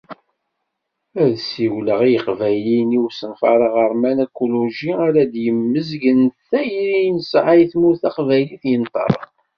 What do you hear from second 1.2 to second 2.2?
Ad ssiwleɣ i